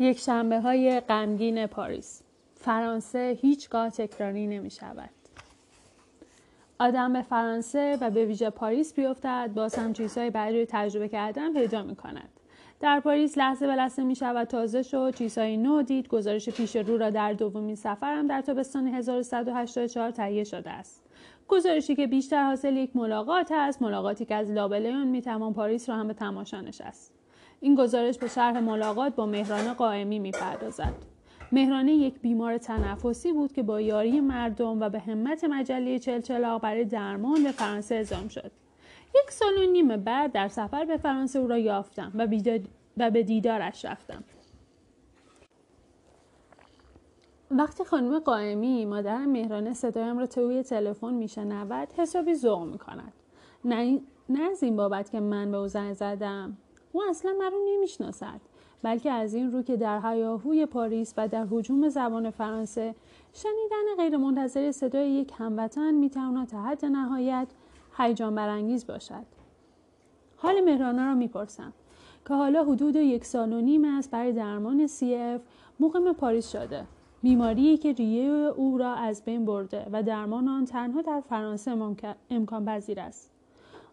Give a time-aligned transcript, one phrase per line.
[0.00, 2.22] یک شنبه های غمگین پاریس
[2.54, 5.10] فرانسه هیچگاه تکراری نمی شود.
[6.78, 11.82] آدم به فرانسه و به ویژه پاریس بیفتد باز هم چیزهایی برای تجربه کردن پیدا
[11.82, 12.28] می کند.
[12.80, 16.98] در پاریس لحظه به لحظه می شود تازه شد چیزهای نو دید گزارش پیش رو
[16.98, 21.02] را در دومین سفرم در تابستان 1184 تهیه شده است
[21.48, 25.96] گزارشی که بیشتر حاصل یک ملاقات است ملاقاتی که از لابلای اون می‌توان پاریس را
[25.96, 27.19] هم به تماشا نشست
[27.60, 30.94] این گزارش به شرح ملاقات با مهران قائمی می‌پردازد.
[31.52, 36.84] مهرانه یک بیمار تنفسی بود که با یاری مردم و به همت مجله چلچلاق برای
[36.84, 38.50] درمان به فرانسه اعزام شد.
[39.14, 42.28] یک سال و نیم بعد در سفر به فرانسه او را یافتم و,
[42.96, 44.24] و به دیدارش رفتم.
[47.50, 53.12] وقتی خانم قائمی مادر مهرانه صدایم را توی تلفن میشنود حسابی ذوق می‌کند.
[53.64, 56.56] نه نه از این بابت که من به او زنگ زدم.
[56.92, 58.40] او اصلا من رو نمی‌شناسد
[58.82, 62.94] بلکه از این رو که در هیاهوی پاریس و در حجوم زبان فرانسه
[63.32, 67.48] شنیدن غیرمنتظره صدای یک هموطن می‌تواند تا حد نهایت
[67.96, 69.26] هیجان برانگیز باشد.
[70.36, 71.72] حال مهرانه را می‌پرسم
[72.28, 75.40] که حالا حدود یک سال و نیم است برای درمان سی اف
[75.80, 76.84] مقیم پاریس شده.
[77.22, 81.94] بیماری که ریه او را از بین برده و درمان آن تنها در فرانسه
[82.30, 83.32] امکان پذیر است.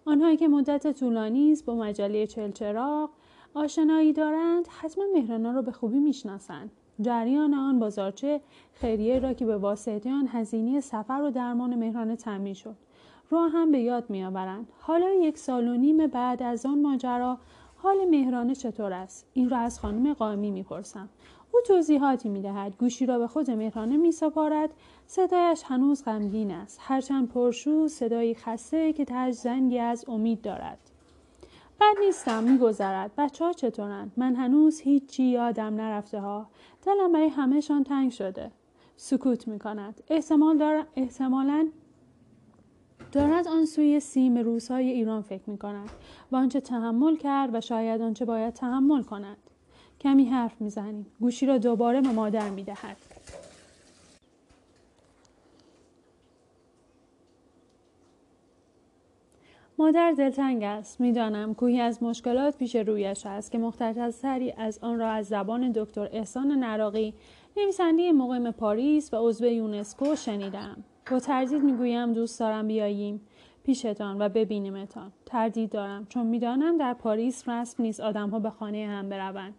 [0.07, 3.09] آنهایی که مدت طولانی است با مجله چلچراغ
[3.53, 6.71] آشنایی دارند حتما مهرانا را به خوبی می‌شناسند.
[7.01, 8.41] جریان آن بازارچه
[8.73, 12.75] خیریه را که به واسطه آن هزینه سفر و درمان مهرانه تعمین شد
[13.29, 14.67] را هم به یاد میآورند.
[14.79, 17.37] حالا یک سال و نیم بعد از آن ماجرا
[17.75, 21.09] حال مهرانه چطور است؟ این را از خانم قائمی می‌پرسم.
[21.53, 22.77] او توضیحاتی می‌دهد.
[22.77, 24.69] گوشی را به خود مهرانه میسپارد.
[25.07, 26.79] صدایش هنوز غمگین است.
[26.81, 30.79] هرچند پرشو صدایی خسته که تج زنگی از امید دارد.
[31.81, 33.11] بد نیستم میگذرد.
[33.17, 36.47] بچه ها چطورند؟ من هنوز هیچی یادم نرفته ها.
[36.85, 38.51] دلم برای همهشان تنگ شده.
[38.97, 40.03] سکوت می‌کند.
[40.09, 40.85] احتمال دار...
[40.95, 41.67] احتمالا
[43.11, 45.89] دارد آن سوی سیم روزهای ایران فکر می کند
[46.31, 49.37] و آنچه تحمل کرد و شاید آنچه باید تحمل کند.
[50.07, 51.05] کمی حرف می‌زنیم.
[51.19, 52.97] گوشی را دوباره به مادر می‌دهد.
[59.77, 61.01] مادر دلتنگ است.
[61.01, 66.09] می‌دانم کوهی از مشکلات پیش رویش است که مختصری از آن را از زبان دکتر
[66.11, 67.13] احسان نراقی
[67.57, 70.83] نویسنده مقیم پاریس و عضو یونسکو شنیدم.
[71.11, 73.21] با تردید می‌گویم دوست دارم بیاییم
[73.63, 75.11] پیشتان و ببینیمتان.
[75.25, 79.53] تردید دارم چون می‌دانم در پاریس رسم نیست آدمها به خانه هم بروند.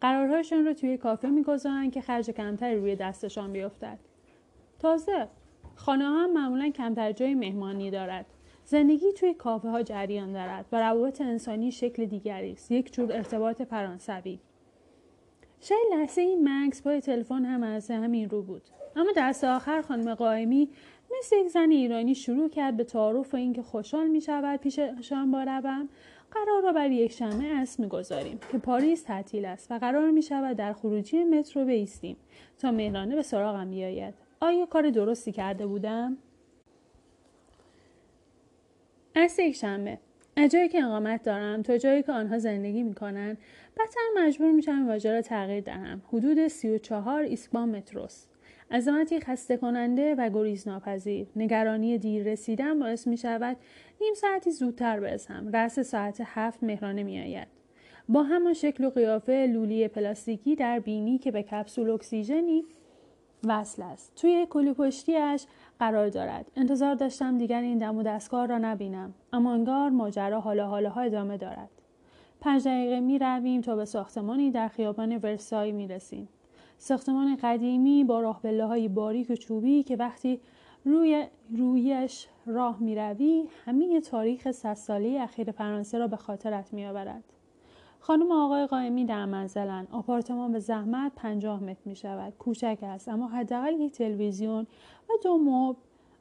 [0.00, 3.98] قرارهاشون رو توی کافه می‌گذارن که خرج کمتری روی دستشان بیفتد.
[4.78, 5.28] تازه
[5.74, 8.26] خانه ها هم معمولا کمتر جای مهمانی دارد.
[8.64, 12.70] زندگی توی کافه ها جریان دارد و روابط انسانی شکل دیگری است.
[12.70, 14.38] یک جور ارتباط فرانسوی.
[15.60, 18.62] شاید لحظه این مکس پای تلفن هم از همین رو بود.
[18.96, 20.68] اما دست آخر خانم قائمی
[21.18, 25.88] مثل یک زن ایرانی شروع کرد به تعارف و اینکه خوشحال می شود پیششان روم
[26.30, 30.56] قرار را بر یک شنبه اسب می‌گذاریم که پاریس تعطیل است و قرار می شود
[30.56, 32.16] در خروجی مترو بیستیم
[32.58, 34.14] تا مهرانه به سراغم بیاید.
[34.40, 36.16] آیا کار درستی کرده بودم؟
[39.14, 39.98] از یک شنبه.
[40.36, 43.38] از جایی که اقامت دارم تا جایی که آنها زندگی می‌کنند
[43.78, 46.02] بدتر مجبور میشم واژه را تغییر دهم.
[46.08, 48.26] حدود سی و چهار ایسبان متروس
[48.70, 53.56] عظمتی خسته کننده و گریز ناپذیر نگرانی دیر رسیدن باعث می شود
[54.00, 57.48] نیم ساعتی زودتر برسم رأس ساعت هفت مهرانه می آید.
[58.08, 62.64] با همان شکل و قیافه لولی پلاستیکی در بینی که به کپسول اکسیژنی
[63.44, 64.12] وصل است.
[64.16, 65.46] توی کلی پشتیش
[65.78, 66.50] قرار دارد.
[66.56, 71.36] انتظار داشتم دیگر این دم و دستگاه را نبینم اما انگار ماجرا حالا حالاها ادامه
[71.36, 71.70] دارد.
[72.40, 76.28] پنج دقیقه می رویم تا به ساختمانی در خیابان ورسای می رسیم.
[76.82, 80.40] ساختمان قدیمی با راه های باریک و چوبی که وقتی
[80.84, 81.26] روی
[81.56, 87.24] رویش راه می روی همه تاریخ صد ساله اخیر فرانسه را به خاطرت می آورد.
[88.00, 93.28] خانم آقای قائمی در منزلن آپارتمان به زحمت پنجاه متر می شود کوچک است اما
[93.28, 94.66] حداقل یک تلویزیون
[95.08, 95.78] و دو مبل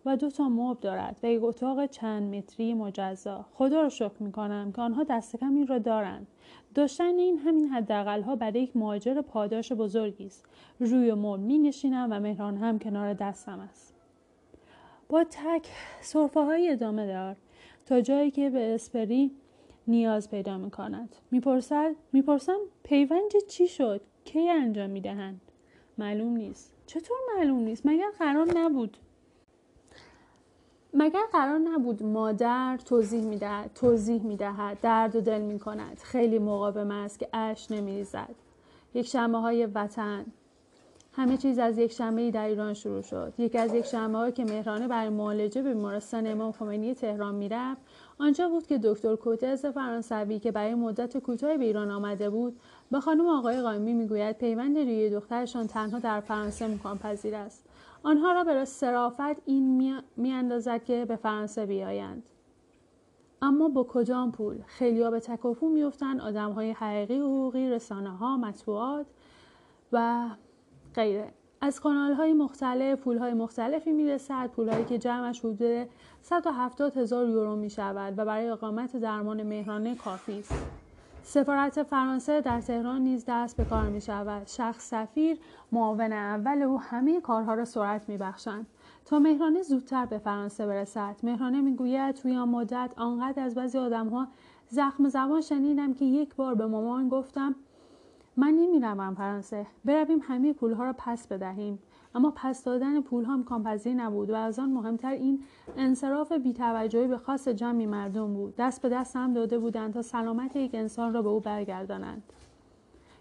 [0.09, 3.45] و دو تا مبل دارد و یک اتاق چند متری مجزا.
[3.53, 6.27] خدا را شکر می کنم که آنها دست کم این را دارند.
[6.75, 10.45] داشتن این همین حداقل ها برای یک مهاجر پاداش بزرگی است.
[10.79, 13.95] روی مبل می نشینم و مهران هم کنار دستم است.
[15.09, 15.67] با تک
[16.01, 17.35] صرفه های ادامه دار.
[17.85, 19.31] تا جایی که به اسپری
[19.88, 25.41] نیاز پیدا می کند می‌پرسد می‌پرسم پیوند چی شد؟ کی انجام می‌دهند؟
[25.97, 26.73] معلوم نیست.
[26.85, 28.97] چطور معلوم نیست؟ مگر قرار نبود؟
[30.94, 37.19] مگر قرار نبود مادر توضیح می‌دهد توضیح می‌دهد درد و دل می‌کند؟ خیلی مقاوم است
[37.19, 38.36] که اش نمیریزد.
[38.94, 40.25] یک شنبه های وطن.
[41.13, 43.33] همه چیز از یک شنبه در ایران شروع شد.
[43.38, 47.81] یکی از یک شنبه که مهرانه برای معالجه به بیمارستان امام خمینی تهران می‌رفت.
[48.19, 52.59] آنجا بود که دکتر کوتز فرانسوی که برای مدت کوتاهی به ایران آمده بود
[52.92, 57.69] به خانم آقای قائمی می‌گوید پیوند ریه دخترشان تنها در فرانسه امکان پذیر است.
[58.04, 62.24] آنها را به صرافت این میاندازد که به فرانسه بیایند.
[63.42, 69.06] اما با کدام پول؟ خیلیا به تکاپو میفتند آدمهای حقیقی حقوقی رسانه ها مطبوعات
[69.92, 70.30] و
[70.96, 71.34] غیره.
[71.62, 75.90] از کانال های مختلف پول های مختلفی می‌رسد پول هایی که جمعش حدود
[76.22, 80.54] 170 هزار یورو می شود و برای اقامت درمان مهرانه کافی است.
[81.24, 84.48] سفارت فرانسه در تهران نیز دست به کار می شود.
[84.48, 85.38] شخص سفیر
[85.71, 88.68] معاون اول او همه کارها را سرعت می بخشند.
[89.06, 91.16] تا مهرانه زودتر به فرانسه برسد.
[91.24, 94.27] مهرانه می‌گوید توی آن مدت آنقدر از بعضی آدمها
[94.68, 97.56] زخم زبان شنیدم که یک بار به مامان گفتم
[98.38, 99.68] من نمی‌روم فرانسه.
[99.86, 101.80] برویم همه پولها را پس بدهیم.
[102.15, 105.44] اما پس دادن پولها امکان پذیر نبود و از آن مهمتر این
[105.77, 108.56] انصراف بیتوجهی به خاص جمعی مردم بود.
[108.57, 112.23] دست به دست هم داده بودند تا سلامت یک انسان را به او برگردانند.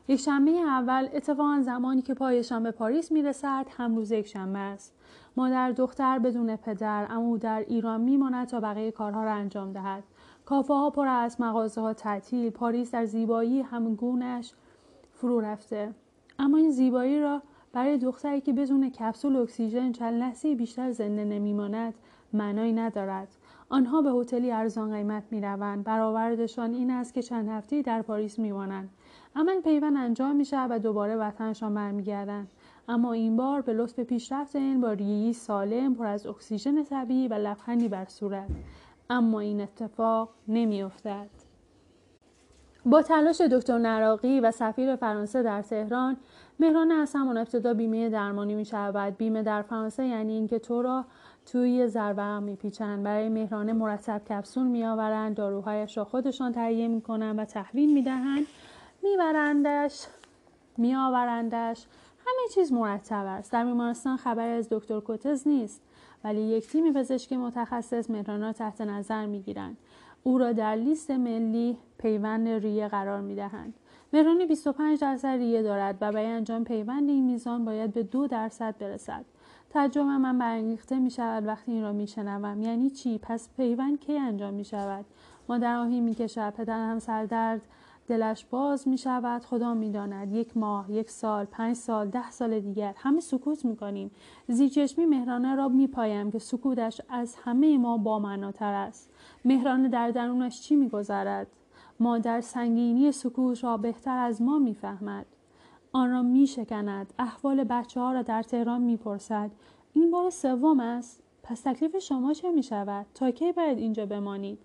[0.08, 4.94] یک شنبه اول اتفاقا زمانی که پایشان به پاریس می‌رسد هم روز یک شنبه است.
[5.36, 10.04] مادر دختر بدون پدر اما در ایران میماند تا بقیه کارها را انجام دهد.
[10.44, 14.52] کافه ها پر از مغازه ها تعطیل پاریس در زیبایی همگونش
[15.12, 15.94] فرو رفته.
[16.38, 17.42] اما این زیبایی را
[17.72, 21.94] برای دختری که بدون کپسول اکسیژن چند لحظه بیشتر زنده نمیماند
[22.32, 23.28] معنایی ندارد.
[23.68, 25.84] آنها به هتلی ارزان قیمت می‌روند.
[25.84, 28.90] برآوردشان این است که چند هفته در پاریس میمانند.
[29.36, 32.52] عمل پیوند انجام می شود و دوباره وطنشان برمیگردند
[32.88, 37.34] اما این بار به لطف پیشرفت این با ریهی سالم پر از اکسیژن طبیعی و
[37.34, 38.48] لبخندی بر صورت.
[39.10, 41.30] اما این اتفاق نمیافتد.
[42.86, 46.16] با تلاش دکتر نراقی و سفیر فرانسه در تهران
[46.60, 51.04] مهران از همان ابتدا بیمه درمانی می شود بیمه در فرانسه یعنی اینکه تو را
[51.46, 53.02] توی زربرق میپیچند.
[53.02, 55.36] برای مهرانه مرتب کپسول میآورند.
[55.36, 58.46] داروهایش را خودشان تهیه می‌کنند و تحویل می‌دهند.
[59.02, 60.06] میبرندش
[60.76, 61.86] میآورندش.
[62.18, 63.52] همه چیز مرتب است.
[63.52, 65.82] در بیمارستان خبری از دکتر کوتز نیست.
[66.24, 69.76] ولی یک تیم پزشکی متخصص مهران را تحت نظر می‌گیرند.
[70.22, 73.74] او را در لیست ملی پیوند ریه قرار می‌دهند.
[74.12, 78.74] مهران 25 درصد ریه دارد و برای انجام پیوند این میزان باید به دو درصد
[78.78, 79.24] برسد.
[79.70, 84.18] تجربه من برانگیخته می شود وقتی این را می شنوم یعنی چی؟ پس پیوند کی
[84.18, 85.04] انجام می شود
[85.48, 87.60] مادر آهی می کشد پدر هم سردرد
[88.06, 92.60] دلش باز می شود خدا می داند یک ماه یک سال پنج سال ده سال
[92.60, 92.94] دیگر.
[92.96, 94.10] همه سکوت می کنیم
[94.48, 98.22] زیرچشمی مهرانه را می پایم که سکوتش از همه ما با
[98.60, 99.10] است.
[99.44, 101.46] مهرانه در درونش چی می گذارد
[102.00, 105.26] ما در سنگینی سکوت را بهتر از ما می‌فهمد.
[105.92, 109.50] آن را می شکند احوال بچه ها را در تهران می پرسد
[109.92, 111.22] این بار سوم است.
[111.42, 114.58] پس تکلیف شما چه می شود تا کی باید اینجا بمانید؟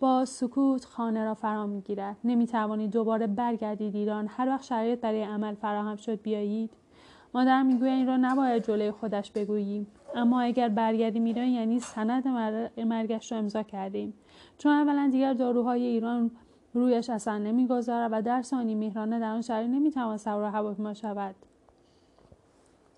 [0.00, 4.26] با سکوت خانه را فرا می گیرد نمی توانید دوباره برگردید ایران.
[4.28, 6.70] هر وقت شرایط برای عمل فراهم شد بیایید.
[7.34, 9.86] مادر می‌گوید این را نباید جلوی خودش بگوییم.
[10.16, 12.28] اما اگر برگردیم ایران یعنی سند
[12.78, 14.14] مرگش را امضا کردیم.
[14.58, 16.30] چون اولا دیگر داروهای ایران
[16.74, 21.34] رویش اصلا نمی‌گذارد و در ثانی مهرانه در آن شهری نمی‌تواند سوار هواپیما شود.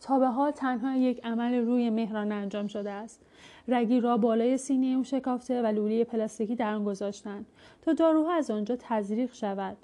[0.01, 3.23] تا به حال تنها یک عمل روی مهرانه انجام شده است.
[3.69, 7.47] رگی را بالای سینه او شکافته و لوله پلاستیکی در آن گذاشتند
[7.83, 9.77] تا داروها از آنجا تزریق شود.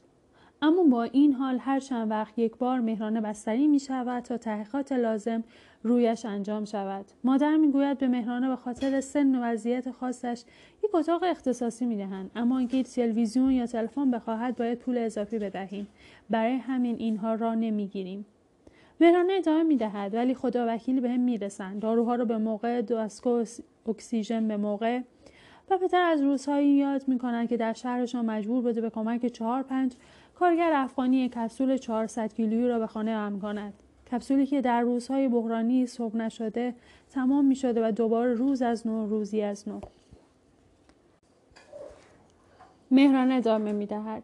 [0.64, 4.92] اما با این حال هر چند وقت یک بار مهرانه بستری می شود تا تحقیقات
[4.92, 5.44] لازم
[5.82, 7.04] رویش انجام شود.
[7.24, 10.44] مادر می‌گوید به مهرانه به خاطر سن و وضعیت خاصش
[10.84, 12.30] یک اتاق اختصاصی می‌دهند.
[12.36, 15.88] اما اینکه تلویزیون یا تلفن بخواهد باید پول اضافی بدهیم.
[16.30, 18.26] برای همین اینها را نمی‌گیریم.
[19.00, 23.08] مهرانه ادامه می‌دهد ولی خدا وکیلی به هم می‌رسند داروها را به موقع دو
[23.86, 25.00] اکسیژن به موقع
[25.70, 29.92] و پتر از روزهایی یاد می‌کنند که در شهرشان مجبور بوده به کمک چهار پنج
[30.34, 33.74] کارگر افغانی کپسول 400 کیلویی را به خانه ام کند.
[34.12, 36.74] کپسولی که در روزهای بحرانی صبح نشده
[37.10, 39.80] تمام می شده و دوباره روز از نو روزی از نو.
[42.90, 44.22] مهران ادامه می دهد.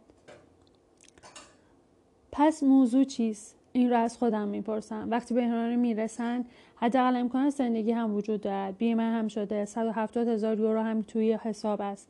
[2.32, 5.06] پس موضوع چیست؟ این را از خودم می‌پرسم.
[5.10, 6.44] وقتی به مهرانه می‌رسند
[6.76, 8.76] حداقل امکان زندگی هم وجود دارد.
[8.78, 9.64] بیمه هم شده.
[9.64, 12.08] 170 هزار یورو هم توی حساب است.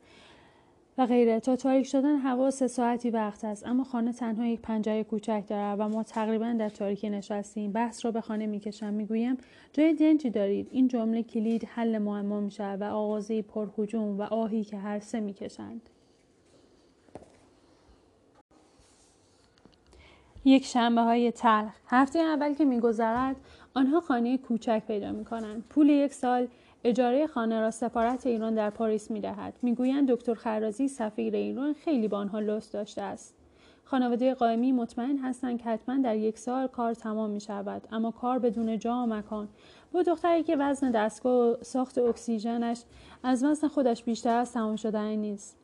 [1.06, 1.40] غیره.
[1.40, 3.66] تا تاریک شدن هوا سه ساعتی وقت است.
[3.66, 7.72] اما خانه تنها یک پنجره کوچک دارد و ما تقریبا در تاریکی نشستیم.
[7.72, 8.94] بحث را به خانه می‌کشم.
[8.94, 9.36] می‌گویم
[9.72, 10.68] جای دنجی دارید.
[10.70, 15.90] این جمله کلید حل معما می‌شود و آغازی پرهجوم و آهی که هر سه می‌کشند.
[20.44, 21.76] یک شنبه های تلخ.
[21.86, 23.36] هفته اول که میگذرد
[23.74, 25.64] آنها خانه کوچک پیدا می کنند.
[25.68, 26.48] پول یک سال
[26.84, 29.54] اجاره خانه را سفارت ایران در پاریس می دهد.
[29.62, 33.34] می‌گویند دکتر خرازی سفیر ایران خیلی با آنها لطف داشته است.
[33.84, 38.38] خانواده قائمی مطمئن هستند که حتما در یک سال کار تمام می شود اما کار
[38.38, 39.48] بدون جا و مکان
[39.92, 42.82] با دختری که وزن دستگاه و ساخت اکسیژنش
[43.22, 45.59] از وزن خودش بیشتر از تمام شدن نیست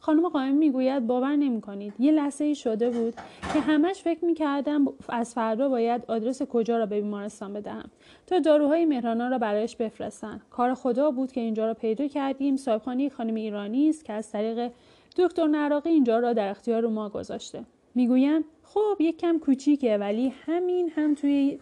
[0.00, 1.94] خانم قائم می‌گوید باور نمی کنید.
[1.98, 3.14] یه لحظه ای شده بود
[3.52, 7.90] که همش فکر می‌کردم از فردا باید آدرس کجا را به بیمارستان بدهم.
[8.26, 10.40] تا داروهای مهرانا را برایش بفرستن.
[10.50, 12.56] کار خدا بود که اینجا را پیدا کردیم.
[12.56, 14.70] صاحبخانه خانم ایرانی است که از طریق
[15.16, 17.64] دکتر نراقی اینجا را در اختیار ما گذاشته.
[17.94, 21.58] می‌گویم خب یک کم کوچیکه ولی همین هم توی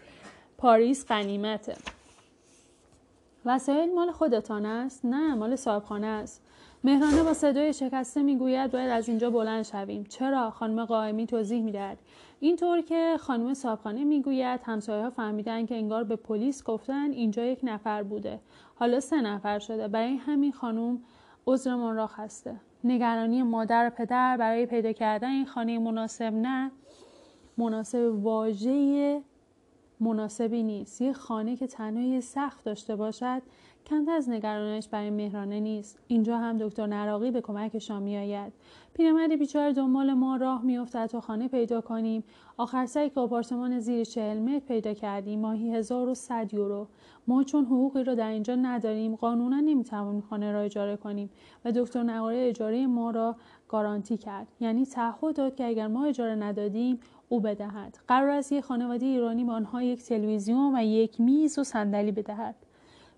[0.58, 1.74] پاریس قنیمته
[3.44, 6.45] وسایل مال خودتان است؟ نه مال صاحبخانه است.
[6.86, 10.04] مهرانه با صدای شکسته می‌گوید باید از اینجا بلند شویم.
[10.04, 11.98] چرا؟ خانم قائمی توضیح می‌دهد.
[12.40, 17.60] اینطور که خانم صاحبخانه می‌گوید همسایه ها فهمیدن که انگار به پلیس گفتن اینجا یک
[17.62, 18.40] نفر بوده.
[18.74, 19.88] حالا سه نفر شده.
[19.88, 20.98] برای همین خانم
[21.46, 22.56] عذرمان را خسته.
[22.84, 26.70] نگرانی مادر و پدر برای پیدا کردن این خانه مناسب نه
[27.56, 29.22] مناسب واژه
[30.00, 31.00] مناسبی نیست.
[31.00, 33.42] یه خانه که تنها سخت داشته باشد
[33.86, 35.98] کمتر از نگرانش برای مهرانه نیست.
[36.06, 38.52] اینجا هم دکتر نراقی به کمکشان میآید.
[38.94, 42.24] پیرمرد بیچاره دنبال ما راه میافتد تا خانه پیدا کنیم.
[42.56, 45.40] آخر سر که آپارتمان زیر چهل متر پیدا کردیم.
[45.40, 46.86] ماهی 1100 یورو.
[47.26, 51.30] ما چون حقوقی را در اینجا نداریم قانونا نمی‌توانیم خانه را اجاره کنیم
[51.64, 53.36] و دکتر نقاره اجاره ما را
[53.68, 54.46] گارانتی کرد.
[54.60, 57.98] یعنی تعهد داد که اگر ما اجاره ندادیم او بدهد.
[58.08, 62.54] قرار است یک خانواده ایرانی به آنها یک تلویزیون و یک میز و صندلی بدهد.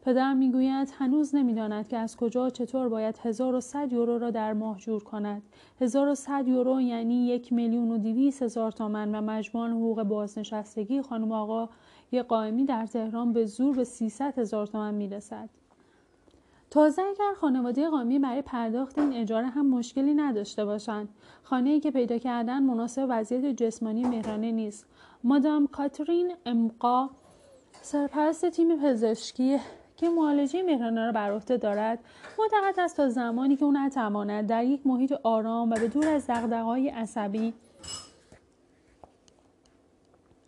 [0.03, 5.05] پدرم می‌گوید هنوز نمی‌داند که از کجا چطور باید 1100 یورو را در ماه جور
[5.05, 5.43] کند.
[5.81, 11.69] 1100 یورو یعنی یک میلیون و دویست هزار تومن و مجموع حقوق بازنشستگی خانم آقا
[12.13, 15.49] یک قائمی در تهران به زور به 300 هزار تومن می‌رسد.
[16.79, 21.09] تازه اگر خانواده قامی برای پرداخت این اجاره هم مشکلی نداشته باشند.
[21.43, 24.87] خانه ای که پیدا کردن مناسب وضعیت جسمانی مهرانه نیست.
[25.25, 27.11] مادام کاترین امقا
[27.83, 29.59] سرپرست تیم پزشکی
[29.97, 31.99] که معالجه مهرانه را بر عهده دارد
[32.39, 36.27] معتقد است تا زمانی که او نتواند در یک محیط آرام و به دور از
[36.27, 37.55] دغدغه‌های عصبی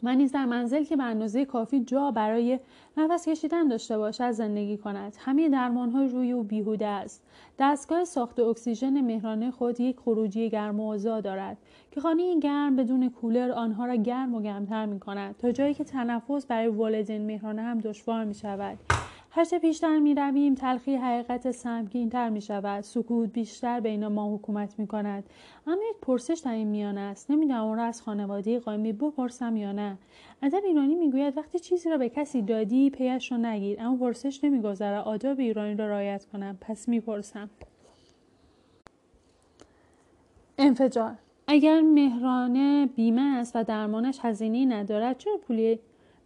[0.03, 2.61] و نیز در منزل که به اندازه کافی جا برای
[2.97, 5.17] نفس کشیدن داشته باشد زندگی کند.
[5.19, 7.23] همه درمان های روی او بیهوده است.
[7.59, 11.57] دستگاه ساخت اکسیژن مهرانه خود یک خروجی گرم و دارد
[11.91, 15.85] که خانه گرم بدون کولر آنها را گرم و گرمتر می کند تا جایی که
[15.85, 19.00] تنفس برای والدین مهرانه هم دشوار می شود
[19.33, 24.79] هرچه پیشتر می رویم تلخی حقیقت سمگین تر می شود سکوت بیشتر بین ما حکومت
[24.79, 25.31] می کند
[25.67, 27.31] اما یک پرسش در این میان است.
[27.31, 29.99] نمی‌دونم اون را از خانواده قایمی بپرسم یا نه.
[30.43, 33.81] ادب ایرانی می‌گوید وقتی چیزی را به کسی دادی پیش را نگیر.
[33.81, 36.59] اما پرسش نمیگذره آداب ایرانی را رعایت کنم.
[36.61, 37.51] پس می‌پرسم.
[40.59, 41.15] انفجار.
[41.47, 45.79] اگر مهرانه بیمه است و درمانش هزینه ندارد چرا پولی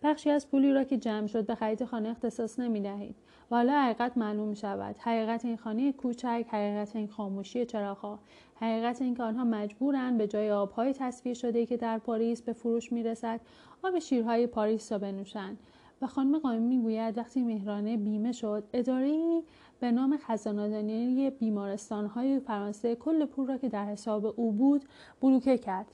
[0.04, 3.16] بخشی از پولی را که جمع شد به خرید خانه اختصاص نمی دهید
[3.50, 4.96] و حالا حقیقت معلوم می شود.
[4.98, 8.18] حقیقت این خانه کوچک حقیقت این خاموشی چراغها.
[8.54, 13.02] حقیقت اینکه آنها مجبورند به جای آبهای تصفیه شده که در پاریس به فروش می
[13.02, 13.40] رسد
[13.82, 15.58] آب شیرهای پاریس را بنوشند.
[16.02, 19.42] و خانم قائمی می‌گوید وقتی مهرانه بیمه شد اداره
[19.80, 24.84] به نام خزانهداری بیمارستانهای فرانسه کل پول را که در حساب او بود
[25.20, 25.86] بلوکه کرد.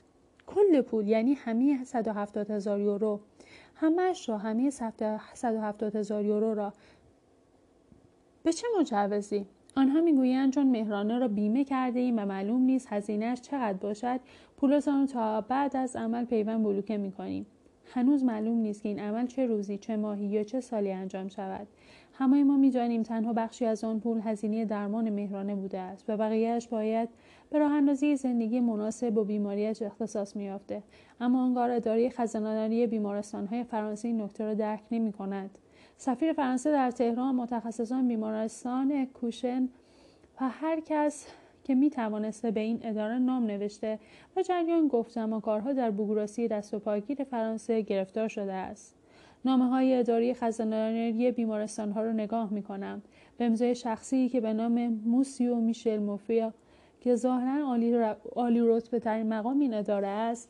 [0.47, 3.19] کل پول یعنی همه 170 هزار یورو.
[3.81, 6.73] همهش را همه 170 هزار یورو را
[8.43, 9.45] به چه مجوزی؟
[9.75, 14.19] آنها می‌گویند چون مهرانه را بیمه کرده ایم و معلوم نیست هزینهش چقدر باشد
[14.57, 17.45] پولتان تا بعد از عمل پیوند بلوکه می‌کنیم.
[17.93, 21.67] هنوز معلوم نیست که این عمل چه روزی چه ماهی یا چه سالی انجام شود.
[22.21, 26.67] همه ما می‌دانیم تنها بخشی از آن پول هزینه درمان مهرانه بوده است و بقیهاش
[26.67, 27.09] باید
[27.49, 30.83] به راه اندازی زندگی مناسب و بیماریش اختصاص میافته
[31.19, 35.57] اما انگار اداره خزانهداری بیمارستانهای فرانسه این نکته را درک نمی کند
[35.97, 39.69] سفیر فرانسه در تهران متخصصان بیمارستان کوشن
[40.41, 41.27] و هر کس
[41.63, 43.99] که می توانسته به این اداره نام نوشته
[44.37, 49.00] و جریان گفتم و کارها در بوگراسی دست و پاگیر فرانسه گرفتار شده است.
[49.45, 53.01] نامه های اداری خزانهداری بیمارستان ها رو نگاه می کنم.
[53.37, 56.53] به امضای شخصی که به نام موسیو میشل موفیا
[56.99, 57.93] که ظاهرا عالی,
[58.35, 60.49] عالی رتبه ترین مقام این اداره است.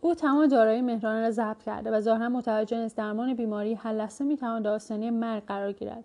[0.00, 4.24] او تمام دارایی مهرانه را ضبط کرده و ظاهرا متوجه نیست درمان بیماری هر لحظه
[4.24, 6.04] می‌تواند آستانه مرگ قرار گیرد.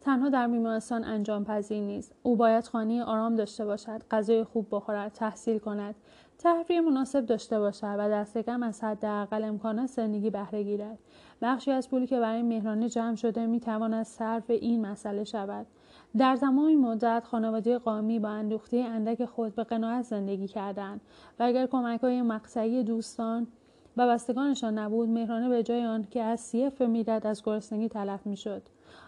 [0.00, 2.14] تنها در بیمارستان انجام پذیر نیست.
[2.22, 5.94] او باید خانه آرام داشته باشد غذای خوب بخورد تحصیل کند.
[6.38, 10.98] تفریح مناسب داشته باشد و دست کم از حداقل امکانات زندگی بهره گیرد.
[11.42, 15.66] بخشی از پولی که برای مهرانه جمع شده می‌تواند صرف این مسئله شود.
[16.16, 21.00] در تمام مدت خانواده قامی با اندوخته اندک خود به قناعت زندگی کردند
[21.38, 23.46] و اگر کمک های مقطعی دوستان
[23.96, 28.62] و بستگانشان نبود مهرانه به جای آن که از سیف بمیرد از گرسنگی تلف می‌شد.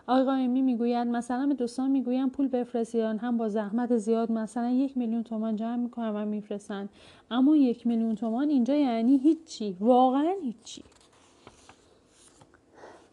[0.06, 4.96] آقای قائمی می‌گوید مثلا به دوستان می‌گویم پول بفرستیدن هم با زحمت زیاد مثلا یک
[4.96, 6.88] میلیون تومان جمع می‌کنن و میفرستن.
[7.30, 10.82] اما یک میلیون تومان اینجا یعنی هیچی واقعا هیچی.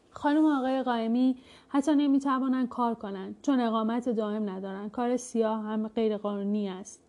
[0.09, 1.35] خانم آقای قائمی
[1.69, 6.99] حتی نمی‌توانند کار کنند چون اقامت دائم ندارند کار سیاه هم غیرقانونی است.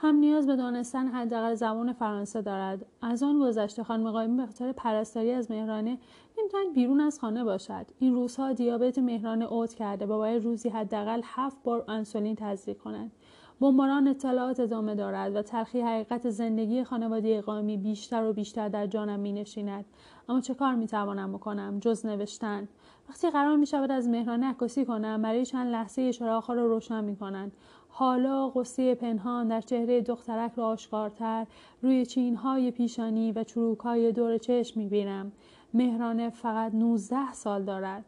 [0.00, 2.86] هم نیاز به دانستن حداقل زبان فرانسه دارد.
[3.02, 5.98] از آن گذشته خانم قائمی به خاطر پرستاری از مهرانه
[6.38, 7.86] نمی‌تواند بیرون از خانه باشد.
[7.98, 13.12] این روزها دیابت مهرانه اوت کرده و باید روزی حداقل هفت بار انسولین تزریق کند.
[13.60, 19.20] بمباران اطلاعات ادامه دارد و تلخی حقیقت زندگی خانواده قامی بیشتر و بیشتر در جانم
[19.20, 19.84] می نشیند.
[20.28, 22.68] اما چه کار می توانم بکنم جز نوشتن؟
[23.08, 27.16] وقتی قرار می شود از مهرانه عکاسی کنم برای چند لحظه چراغها را روشن می
[27.16, 27.52] کنند
[27.98, 31.46] حالا قصه پنهان در چهره دخترک را آشکارتر
[31.82, 35.32] روی چینهای پیشانی و چروکهای دور چشم می‌بینم.
[35.74, 38.04] مهرانه فقط 19 سال دارد.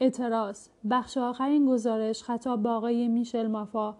[0.00, 3.94] اعتراض بخش آخرین گزارش خطاب به آقای میشل مافا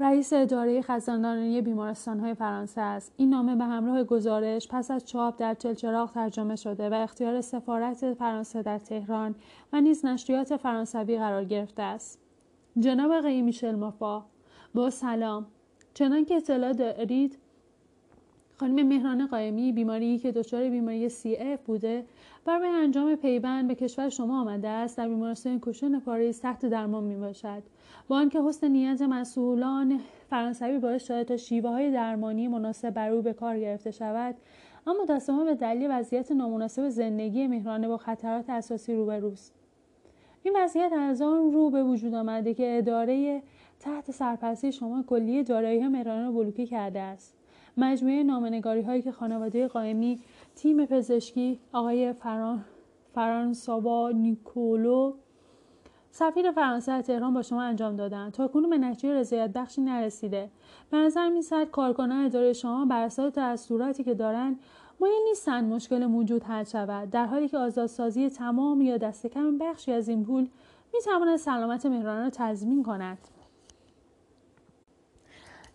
[0.00, 3.12] رئیس اداره خزاندارانی بیمارستان های فرانسه است.
[3.16, 8.14] این نامه به همراه گزارش پس از چاپ در چلچراغ ترجمه شده و اختیار سفارت
[8.14, 9.34] فرانسه در تهران
[9.72, 12.27] و نیز نشریات فرانسوی قرار گرفته است.
[12.78, 14.24] جناب آقای میشل مافا
[14.74, 15.46] با سلام.
[15.94, 17.38] چنان که اطلاع دارید
[18.56, 22.04] خانم مهران قایمی بیماری که دچار بیماری سی اف بوده
[22.44, 24.98] برای انجام پیوند به کشور شما آمده است.
[24.98, 27.62] در بیمارستان کوشن پاریس تحت درمان می باشد.
[28.08, 33.22] با آنکه حسن نیت مسئولان فرانسوی باعث شده تا شیوه های درمانی مناسب بر او
[33.22, 34.34] به کار گرفته شود
[34.86, 39.57] اما ما به دلیل وضعیت نامناسب زندگی مهرانه با خطرات اساسی روبروست.
[40.42, 43.42] این وضعیت از آن رو به وجود آمده که اداره
[43.80, 47.34] تحت سرپرستی شما کلیه دارایی مهرانه را بلوکه کرده است.
[47.76, 50.20] مجموعه نامنگاری هایی که خانواده قائمی
[50.54, 52.64] تیم پزشکی آقای فران
[53.14, 55.12] فرانسوا نیکولو
[56.10, 60.50] سفیر فرانسه در تهران با شما انجام دادن تا کنون به نتیجه رضایت بخشی نرسیده.
[60.90, 64.60] به نظر میسد کارکنان اداره شما بر اساس دستوراتی که دارند
[65.00, 67.10] مایل نیستند مشکل موجود حل شود.
[67.10, 70.48] در حالی که آزادسازی تمام یا دست کم بخشی از این پول
[70.94, 73.18] می‌تواند سلامت مهرانه را تضمین کند.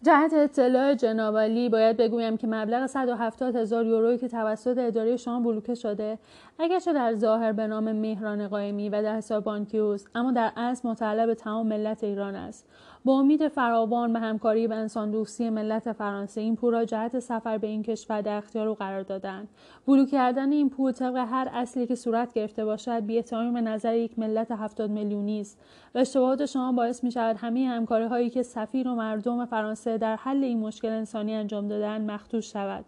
[0.04, 5.76] جهت اطلاع جنابالی باید بگویم که مبلغ 170 هزار یورویی که توسط اداره شما بلوکه
[5.76, 6.18] شده
[6.60, 10.90] اگرچه در ظاهر به نام مهران قائمی و در حساب بانکی اوست اما در اصل
[10.90, 12.66] متعلق به تمام ملت ایران است.
[13.06, 17.58] با امید فراوان به همکاری و انسان دوستی ملت فرانسه این پول را جهت سفر
[17.58, 19.48] به این کشور در اختیار او قرار دادند.
[19.88, 24.20] بلوک کردن این پول طبق هر اصلی که صورت گرفته باشد بی به نظر یک
[24.20, 25.60] ملت هفتاد میلیونی است.
[25.96, 30.16] و اشتباهات شما باعث می شود همه همکاری هایی که سفیر و مردم فرانسه در
[30.16, 32.86] حل این مشکل انسانی انجام دادن مخدوش شود.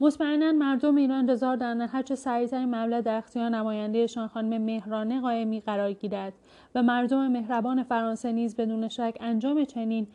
[0.00, 5.92] مطمئنا مردم ایران انتظار دارند هرچه سریعترین مبلغ در اختیار نمایندهشان خانم مهرانه قائمی قرار
[5.92, 6.32] گیرد
[6.74, 10.06] و مردم مهربان فرانسه نیز بدون شک انجام چنین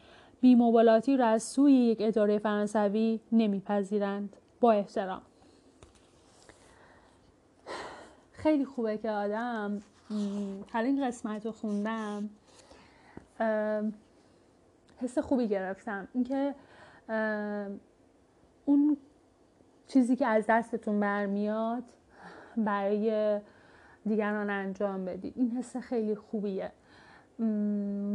[0.41, 4.35] بیموبالاتی را از سوی یک اداره فرانسوی نمیپذیرند.
[4.59, 5.21] با احترام.
[8.31, 9.81] خیلی خوبه که آدم
[10.73, 12.29] حالا این قسمت رو خوندم
[15.01, 16.07] حس خوبی گرفتم.
[16.13, 16.55] اینکه
[18.65, 18.97] اون
[19.87, 21.83] چیزی که از دستتون برمیاد
[22.57, 23.39] برای
[24.05, 25.33] دیگران انجام بدید.
[25.37, 26.71] این حس خیلی خوبیه.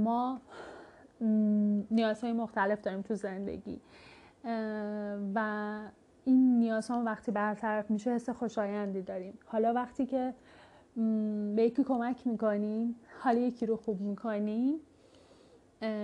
[0.05, 0.41] ما
[1.91, 3.81] نیازهای مختلف داریم تو زندگی.
[5.35, 5.81] و
[6.25, 9.39] این نیازها وقتی برطرف میشه حس خوشایندی داریم.
[9.47, 10.35] حالا وقتی که
[11.57, 14.81] به یکی کمک می‌کنیم حال یکی رو خوب می‌کنیم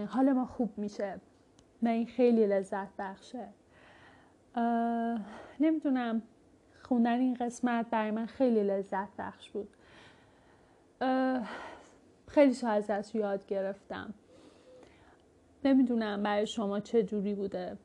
[0.08, 1.20] حال ما خوب میشه.
[1.82, 3.48] و این خیلی لذت بخشه.
[5.60, 6.22] نمی‌دونم.
[6.82, 9.68] خوندن این قسمت برای من خیلی لذت بخش بود.
[12.28, 14.14] خیلی از ازش یاد گرفتم.
[15.64, 17.76] نمی‌دونم برای شما چه جوری بوده.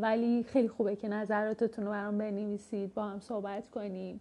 [0.00, 4.20] ولی خیلی خوبه که نظراتتون رو برام بنویسید با هم صحبت کنیم.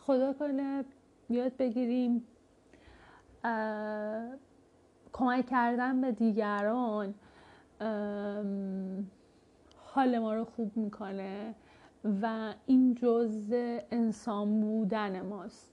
[0.00, 0.84] خدا کنه
[1.30, 2.24] یاد بگیریم.
[5.12, 7.14] کمک کردن به دیگران.
[9.76, 11.54] حال ما رو خوب می‌کنه
[12.22, 15.72] و این جزء انسان بودن ماست.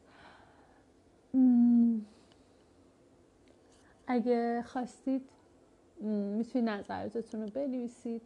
[4.08, 5.30] اگه خواستید
[6.02, 8.22] می‌تونید نظراتتون رو بنویسید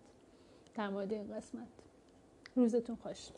[0.76, 1.68] در مورد این قسمت.
[2.56, 3.30] روزتون خوش.